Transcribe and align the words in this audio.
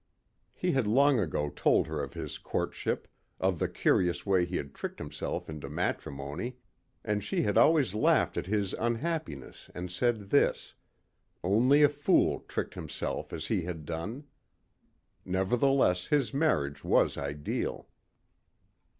He 0.55 0.71
had 0.71 0.87
long 0.87 1.19
ago 1.19 1.47
told 1.51 1.85
her 1.85 2.01
of 2.03 2.13
his 2.15 2.39
courtship, 2.39 3.07
of 3.39 3.59
the 3.59 3.67
curious 3.69 4.25
way 4.25 4.45
he 4.45 4.55
had 4.57 4.73
tricked 4.73 4.97
himself 4.97 5.47
into 5.47 5.69
matrimony 5.69 6.57
and 7.05 7.23
she 7.23 7.43
had 7.43 7.55
always 7.55 7.93
laughed 7.93 8.35
at 8.35 8.47
his 8.47 8.73
unhappiness 8.73 9.69
and 9.75 9.91
said 9.91 10.31
this 10.31 10.73
only 11.43 11.83
a 11.83 11.87
fool 11.89 12.39
tricked 12.47 12.73
himself 12.73 13.31
as 13.31 13.45
he 13.45 13.61
had 13.65 13.85
done. 13.85 14.23
Nevertheless 15.23 16.07
his 16.07 16.33
marriage 16.33 16.83
was 16.83 17.15
ideal. 17.15 17.87